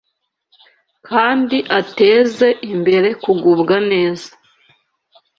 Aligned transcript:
kandi 1.07 1.57
ateze 1.79 2.47
imbere 2.73 3.09
kugubwa 3.23 3.75
neza 3.91 4.29